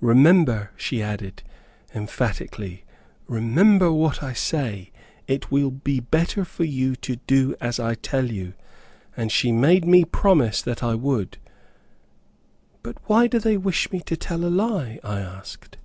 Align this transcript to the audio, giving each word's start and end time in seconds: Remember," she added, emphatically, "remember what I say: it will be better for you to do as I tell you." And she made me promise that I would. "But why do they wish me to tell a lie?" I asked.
Remember," 0.00 0.72
she 0.76 1.00
added, 1.00 1.44
emphatically, 1.94 2.82
"remember 3.28 3.92
what 3.92 4.20
I 4.20 4.32
say: 4.32 4.90
it 5.28 5.52
will 5.52 5.70
be 5.70 6.00
better 6.00 6.44
for 6.44 6.64
you 6.64 6.96
to 6.96 7.14
do 7.28 7.54
as 7.60 7.78
I 7.78 7.94
tell 7.94 8.28
you." 8.28 8.54
And 9.16 9.30
she 9.30 9.52
made 9.52 9.84
me 9.84 10.04
promise 10.04 10.62
that 10.62 10.82
I 10.82 10.96
would. 10.96 11.38
"But 12.82 12.96
why 13.04 13.28
do 13.28 13.38
they 13.38 13.56
wish 13.56 13.92
me 13.92 14.00
to 14.00 14.16
tell 14.16 14.44
a 14.44 14.50
lie?" 14.50 14.98
I 15.04 15.20
asked. 15.20 15.76